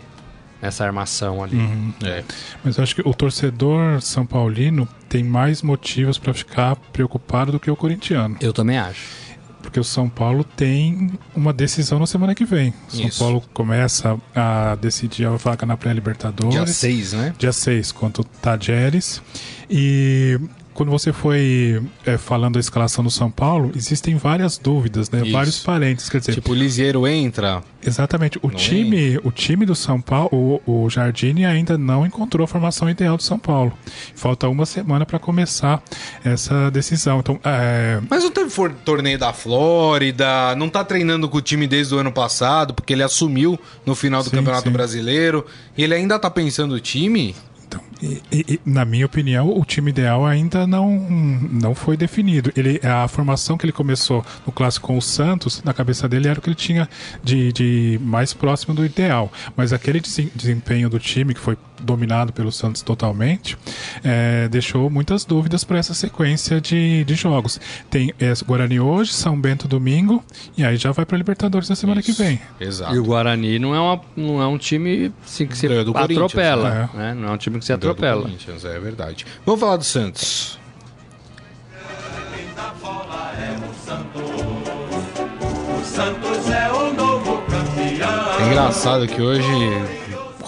[0.61, 1.57] nessa armação ali.
[2.03, 2.23] É.
[2.63, 7.59] Mas eu acho que o torcedor São Paulino tem mais motivos para ficar preocupado do
[7.59, 8.37] que o corintiano.
[8.39, 9.30] Eu também acho.
[9.61, 12.73] Porque o São Paulo tem uma decisão na semana que vem.
[12.87, 13.19] O São Isso.
[13.19, 16.53] Paulo começa a decidir a vaga na pré-Libertadores.
[16.53, 17.33] Dia 6, né?
[17.37, 19.21] Dia 6, contra o Tajeres.
[19.69, 20.39] E
[20.73, 25.21] quando você foi é, falando da escalação do São Paulo, existem várias dúvidas, né?
[25.23, 25.31] Isso.
[25.31, 26.09] Vários parênteses.
[26.09, 27.61] Quer dizer, Tipo, o Lisieiro entra.
[27.85, 32.47] exatamente, o time, o time do São Paulo, o, o Jardine ainda não encontrou a
[32.47, 33.73] formação ideal do São Paulo.
[34.15, 35.81] Falta uma semana para começar
[36.23, 37.19] essa decisão.
[37.19, 41.67] Então, é, Mas não teve for- torneio da Flórida, não tá treinando com o time
[41.67, 44.73] desde o ano passado, porque ele assumiu no final do Sim, Campeonato sim.
[44.73, 45.45] Brasileiro.
[45.77, 47.35] E ele ainda tá pensando o time?
[47.67, 50.89] Então, e- e- na minha opinião, o time ideal ainda não,
[51.51, 52.51] não foi definido.
[52.55, 56.39] Ele, a formação que ele começou no clássico com o Santos, na cabeça dele era
[56.39, 56.89] o que ele tinha
[57.23, 59.31] de, de mais próximo do ideal.
[59.55, 59.99] Mas aquele
[60.35, 63.57] desempenho do time, que foi dominado pelo Santos totalmente,
[64.03, 67.59] é, deixou muitas dúvidas para essa sequência de, de jogos.
[67.89, 70.23] Tem é, Guarani hoje, São Bento domingo,
[70.57, 72.39] e aí já vai para Libertadores na semana que vem.
[72.59, 72.95] Exato.
[72.95, 76.69] E o Guarani não é, uma, não é um time assim, que se atropela.
[76.69, 76.89] né?
[76.93, 77.13] Né?
[77.13, 78.23] Não é um time que se do atropela.
[78.23, 79.25] Corinthians, é verdade.
[79.45, 80.59] Vamos falar do Santos.
[85.79, 88.39] O Santos é o novo campeão.
[88.39, 90.00] É engraçado que hoje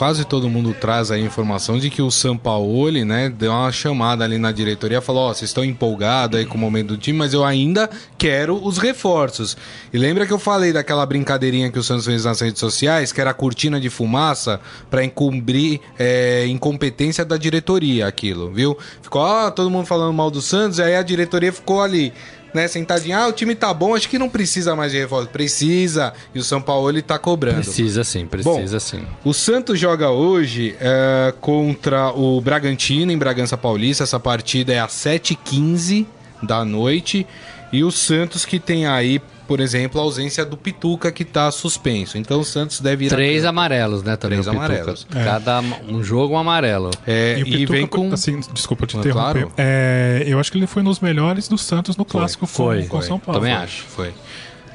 [0.04, 4.38] quase todo mundo traz a informação de que o Sampaoli, né, deu uma chamada ali
[4.38, 7.46] na diretoria, falou, ó, vocês estão empolgados aí com o momento do time, mas eu
[7.46, 9.56] ainda quero os reforços.
[9.94, 13.22] E lembra que eu falei daquela brincadeirinha que o Santos fez nas redes sociais, que
[13.22, 14.60] era a cortina de fumaça
[14.92, 18.78] para encobrir é, incompetência da diretoria, aquilo, viu?
[19.02, 22.12] Ficou, ó, todo mundo falando mal do Santos, e aí a diretoria ficou ali
[22.54, 25.30] né, sentadinha, ah, o time tá bom, acho que não precisa mais de reforço.
[25.30, 27.62] Precisa, e o São Paulo ele tá cobrando.
[27.62, 29.06] Precisa sim, precisa sim.
[29.24, 34.04] O Santos joga hoje é, contra o Bragantino em Bragança Paulista.
[34.04, 36.06] Essa partida é às 7h15
[36.42, 37.26] da noite.
[37.72, 42.18] E o Santos que tem aí, por exemplo, a ausência do Pituca que tá suspenso.
[42.18, 43.50] Então o Santos deve ir a Três campo.
[43.50, 44.16] amarelos, né?
[44.16, 45.06] Também Três amarelos.
[45.10, 46.90] Cada um jogo um amarelo.
[47.06, 48.14] É, E e, o Pituca, vem com.
[48.14, 49.42] assim, desculpa te Ah, interromper.
[49.44, 49.52] claro.
[49.58, 52.98] É, eu acho que ele foi nos melhores do Santos no clássico com, foi, com
[53.00, 53.08] foi.
[53.08, 53.40] São Paulo.
[53.42, 53.84] Também Foi, acho.
[53.84, 54.14] Foi.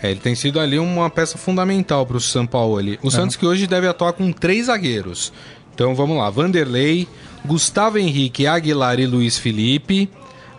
[0.02, 2.80] É, ele tem sido ali uma peça fundamental para o São Paulo.
[3.02, 5.32] O Santos que hoje deve atuar com três zagueiros.
[5.74, 7.08] Então vamos lá: Vanderlei,
[7.44, 10.08] Gustavo Henrique, Aguilar e Luiz Felipe.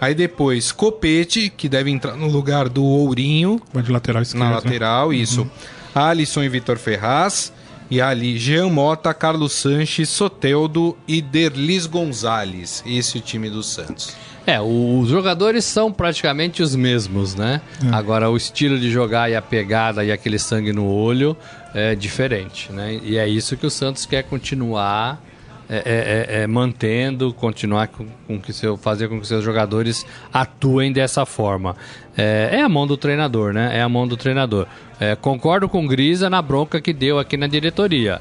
[0.01, 4.43] Aí depois Copete, que deve entrar no lugar do Ourinho, Vai de lateral esquerdo.
[4.43, 4.55] na né?
[4.55, 5.49] lateral, isso.
[5.93, 7.51] Alisson e Vitor Ferraz.
[7.91, 12.83] E ali, Jean Mota, Carlos Sanches, Soteldo e Derlis Gonzalez.
[12.85, 14.15] Esse é o time do Santos.
[14.45, 17.61] É, os jogadores são praticamente os mesmos, né?
[17.83, 17.89] É.
[17.93, 21.35] Agora, o estilo de jogar e a pegada e aquele sangue no olho
[21.73, 22.99] é diferente, né?
[23.03, 25.19] E é isso que o Santos quer continuar
[25.71, 30.03] é, é, é, é, mantendo, continuar com, com que seu, fazer com que seus jogadores
[30.33, 31.75] atuem dessa forma.
[32.17, 33.77] É, é a mão do treinador, né?
[33.77, 34.65] É a mão do treinador.
[35.21, 38.19] Concordo com o Grisa na bronca que deu aqui na diretoria.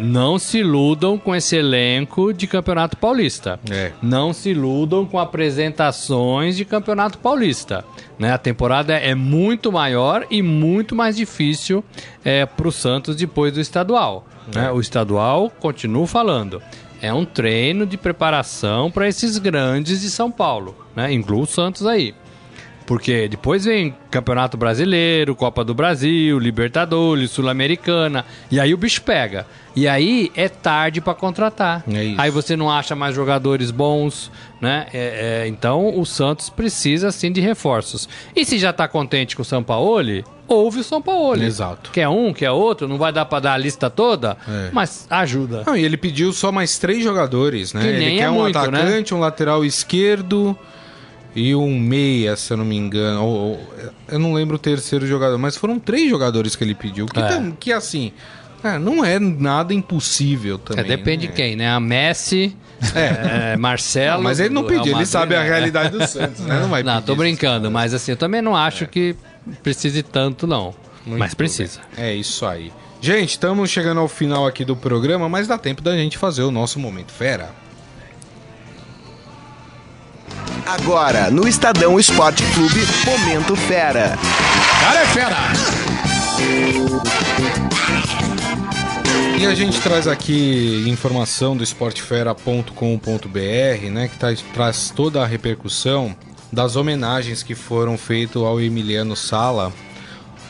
[0.00, 3.58] Não se iludam com esse elenco de Campeonato Paulista.
[4.00, 7.84] Não se iludam com apresentações de Campeonato Paulista.
[8.20, 8.32] Né?
[8.32, 11.82] A temporada é muito maior e muito mais difícil
[12.24, 14.24] é, para o Santos depois do estadual.
[14.54, 14.70] né?
[14.70, 16.62] O estadual, continuo falando,
[17.02, 20.76] é um treino de preparação para esses grandes de São Paulo.
[20.94, 21.12] Né?
[21.12, 22.14] Inclui o Santos aí.
[22.86, 28.24] Porque depois vem Campeonato Brasileiro, Copa do Brasil, Libertadores, Sul-Americana.
[28.50, 29.46] E aí o bicho pega.
[29.74, 31.82] E aí é tarde para contratar.
[31.88, 32.14] É.
[32.18, 34.86] Aí você não acha mais jogadores bons, né?
[34.92, 38.08] É, é, então o Santos precisa sim de reforços.
[38.34, 41.44] E se já tá contente com o Sampaoli, ouve o Sampaoli.
[41.44, 41.90] Exato.
[41.90, 44.70] Quer um, quer outro, não vai dar para dar a lista toda, É.
[44.72, 45.62] mas ajuda.
[45.66, 47.86] Não, e ele pediu só mais três jogadores, né?
[47.86, 48.80] Ele quer é um muito, né?
[48.80, 50.56] atacante, um lateral esquerdo
[51.34, 53.24] e um meia, se eu não me engano.
[53.24, 53.68] Ou- ou-
[54.08, 57.06] eu não lembro o terceiro jogador, mas foram três jogadores que ele pediu.
[57.06, 57.26] Que, É.
[57.26, 58.12] tam- que assim,
[58.62, 60.84] é, não é nada impossível É, também.
[60.84, 61.30] depende né?
[61.32, 61.70] de quem, né?
[61.70, 62.54] A Messi,
[62.94, 64.16] é, Marcelo.
[64.16, 65.48] Não, mas ele não pediu, ele sabe a né?
[65.48, 66.60] realidade do Santos, né?
[66.60, 69.16] Não vai Não, tô brincando, mas assim, eu também não acho que
[69.62, 70.74] precise tanto, não.
[71.04, 71.80] Muito mas precisa.
[71.96, 72.04] bem.
[72.06, 72.72] É isso aí.
[73.00, 76.50] Gente, estamos chegando ao final aqui do programa, mas dá tempo da gente fazer o
[76.52, 77.50] nosso Momento Fera.
[80.64, 84.16] Agora, no Estadão Esporte Clube, Momento Fera.
[84.80, 85.36] Cara é fera!
[89.38, 96.14] E a gente traz aqui informação do esportefera.com.br, né, que tá- traz toda a repercussão
[96.52, 99.72] das homenagens que foram feitas ao Emiliano Sala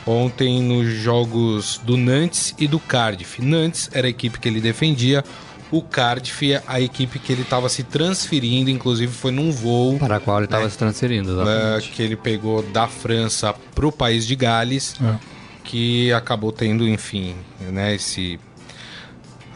[0.06, 3.40] ontem nos jogos do Nantes e do Cardiff.
[3.40, 5.24] Nantes era a equipe que ele defendia,
[5.70, 9.98] o Cardiff, a equipe que ele estava se transferindo, inclusive foi num voo.
[9.98, 10.70] Para a qual ele estava né?
[10.70, 11.88] se transferindo, exatamente.
[11.88, 15.14] Uh, que ele pegou da França para o país de Gales, é.
[15.64, 18.38] que acabou tendo, enfim, né, esse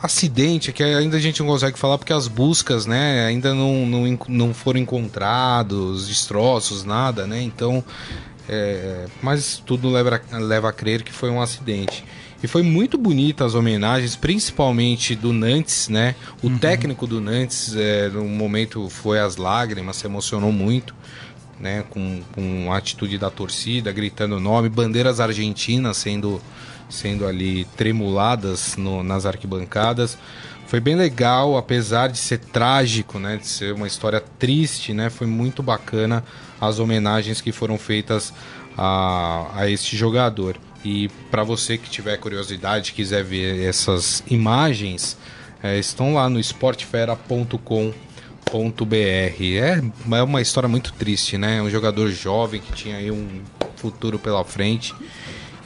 [0.07, 4.19] acidente que ainda a gente não consegue falar porque as buscas, né, ainda não, não,
[4.29, 7.43] não foram encontrados, destroços, nada, né?
[7.43, 7.85] Então,
[8.49, 12.05] é, mas tudo leva, leva a crer que foi um acidente.
[12.43, 16.15] E foi muito bonita as homenagens, principalmente do Nantes, né?
[16.43, 16.59] O uhum.
[16.59, 20.95] técnico do Nantes, é, no momento foi as lágrimas, se emocionou muito,
[21.59, 21.83] né?
[21.89, 26.41] Com, com a atitude da torcida, gritando o nome, bandeiras argentinas sendo,
[26.89, 30.17] sendo ali tremuladas no, nas arquibancadas.
[30.67, 33.37] Foi bem legal, apesar de ser trágico, né?
[33.37, 35.09] De ser uma história triste, né?
[35.09, 36.25] Foi muito bacana
[36.61, 38.33] as homenagens que foram feitas
[38.77, 40.57] a, a este jogador.
[40.85, 45.17] E para você que tiver curiosidade, quiser ver essas imagens,
[45.63, 47.95] é, estão lá no esportefera.com.br.
[48.95, 49.83] É,
[50.17, 51.63] é uma história muito triste, né?
[51.63, 53.43] Um jogador jovem que tinha aí um
[53.77, 54.95] futuro pela frente.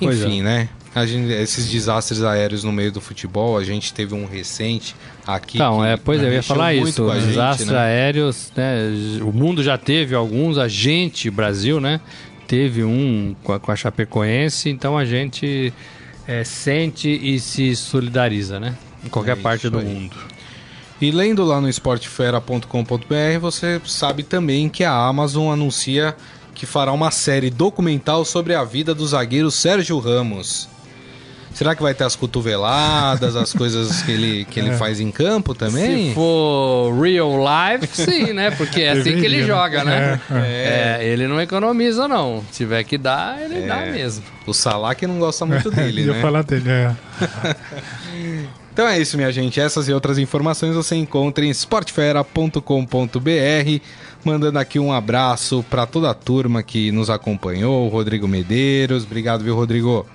[0.00, 0.06] É.
[0.06, 0.42] Enfim, é.
[0.42, 0.68] né?
[1.06, 5.56] Gente, esses desastres aéreos no meio do futebol, a gente teve um recente aqui.
[5.56, 7.08] Então, é, pois é, eu ia falar isso.
[7.12, 7.78] Desastres né?
[7.78, 8.88] aéreos, né?
[9.22, 12.00] O mundo já teve alguns, a gente, Brasil, né?
[12.50, 15.72] teve um com a, com a Chapecoense, então a gente
[16.26, 18.74] é, sente e se solidariza, né?
[19.04, 19.84] Em qualquer é parte do aí.
[19.84, 20.16] mundo.
[21.00, 26.16] E lendo lá no esportefera.com.br, você sabe também que a Amazon anuncia
[26.60, 30.68] que fará uma série documental sobre a vida do zagueiro Sérgio Ramos.
[31.54, 34.76] Será que vai ter as cotoveladas, as coisas que ele, que ele é.
[34.76, 36.10] faz em campo também?
[36.10, 38.50] Se for real life, sim, né?
[38.50, 40.20] Porque é assim que ele joga, né?
[40.30, 40.98] É, é.
[41.00, 42.44] é, ele não economiza, não.
[42.50, 43.92] Se tiver que dar, ele dá é.
[43.92, 44.22] mesmo.
[44.46, 46.18] O Salah que não gosta muito dele, né?
[46.18, 46.94] Eu falar dele, é.
[48.80, 49.60] Então é isso, minha gente.
[49.60, 53.84] Essas e outras informações você encontra em sportfera.com.br.
[54.24, 59.04] Mandando aqui um abraço para toda a turma que nos acompanhou, Rodrigo Medeiros.
[59.04, 60.06] Obrigado, viu, Rodrigo?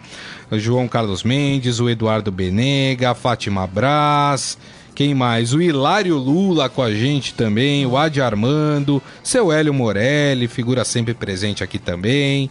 [0.49, 4.57] o João Carlos Mendes, o Eduardo Benega, a Fátima Braz.
[4.95, 5.53] Quem mais?
[5.53, 11.13] O Hilário Lula com a gente também, o Adi Armando, seu Hélio Morelli, figura sempre
[11.13, 12.49] presente aqui também.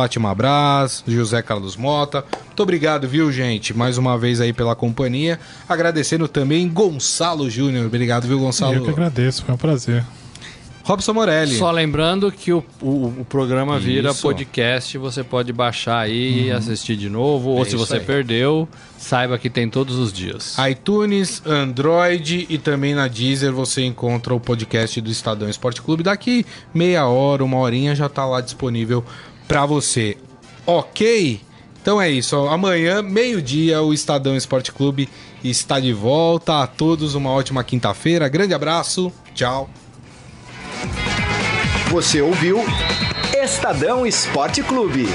[0.00, 2.24] Fátima Braz, José Carlos Mota.
[2.46, 3.76] Muito obrigado, viu, gente?
[3.76, 5.38] Mais uma vez aí pela companhia.
[5.68, 7.84] Agradecendo também Gonçalo Júnior.
[7.84, 8.76] Obrigado, viu, Gonçalo?
[8.76, 10.02] Eu que agradeço, foi um prazer.
[10.82, 11.54] Robson Morelli.
[11.56, 13.84] Só lembrando que o, o, o programa Isso.
[13.84, 16.46] vira podcast, você pode baixar aí uhum.
[16.46, 17.50] e assistir de novo.
[17.50, 18.00] É ou se você aí.
[18.00, 20.56] perdeu, saiba que tem todos os dias.
[20.70, 26.02] iTunes, Android e também na Deezer você encontra o podcast do Estadão Esporte Clube.
[26.02, 29.04] Daqui meia hora, uma horinha já está lá disponível
[29.50, 30.16] para você.
[30.64, 31.40] Ok?
[31.82, 32.36] Então é isso.
[32.46, 35.08] Amanhã, meio-dia, o Estadão Esporte Clube
[35.42, 36.62] está de volta.
[36.62, 38.28] A todos uma ótima quinta-feira.
[38.28, 39.12] Grande abraço.
[39.34, 39.68] Tchau.
[41.90, 42.60] Você ouviu
[43.42, 45.08] Estadão Esporte Clube.